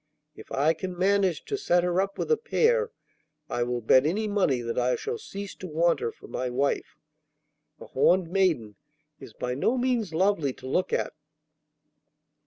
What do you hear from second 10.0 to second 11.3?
lovely to look at.